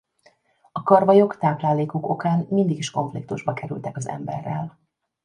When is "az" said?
3.97-4.07